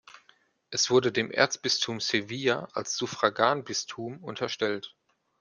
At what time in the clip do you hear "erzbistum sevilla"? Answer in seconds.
1.29-2.67